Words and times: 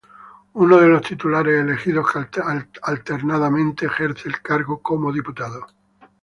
Uno 0.53 0.77
de 0.79 0.87
los 0.87 1.03
titulares, 1.03 1.61
elegido 1.61 2.03
alternadamente, 2.81 3.85
ejerce 3.85 4.29
el 4.29 4.41
cargo 4.41 4.81
como 4.81 5.11
diputado. 5.13 5.67